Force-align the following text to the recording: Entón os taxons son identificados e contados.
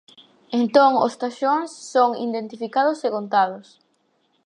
Entón 0.59 0.91
os 1.05 1.13
taxons 1.21 1.71
son 1.93 2.09
identificados 2.27 2.99
e 3.07 3.09
contados. 3.17 3.67